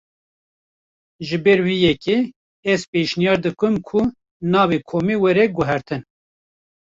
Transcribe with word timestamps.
Ji 1.27 1.37
ber 1.43 1.59
vê 1.65 1.75
yekê, 1.83 2.17
ez 2.71 2.81
pêşniyar 2.91 3.37
dikim 3.43 3.75
ku 3.87 3.99
navê 4.51 4.77
komê 4.89 5.15
were 5.23 5.45
guhertin 5.55 6.01